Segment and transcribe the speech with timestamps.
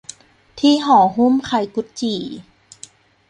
[0.59, 2.21] ที่ห่อหุ้มไข่กุดจี่